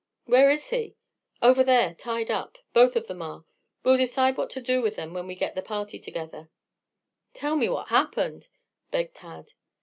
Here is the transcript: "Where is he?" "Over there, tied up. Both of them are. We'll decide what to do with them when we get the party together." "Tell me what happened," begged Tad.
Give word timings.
"Where 0.25 0.49
is 0.49 0.71
he?" 0.71 0.95
"Over 1.43 1.63
there, 1.63 1.93
tied 1.93 2.31
up. 2.31 2.57
Both 2.73 2.95
of 2.95 3.05
them 3.05 3.21
are. 3.21 3.45
We'll 3.83 3.97
decide 3.97 4.35
what 4.35 4.49
to 4.49 4.59
do 4.59 4.81
with 4.81 4.95
them 4.95 5.13
when 5.13 5.27
we 5.27 5.35
get 5.35 5.53
the 5.53 5.61
party 5.61 5.99
together." 5.99 6.49
"Tell 7.35 7.55
me 7.55 7.69
what 7.69 7.89
happened," 7.89 8.47
begged 8.89 9.13
Tad. 9.13 9.49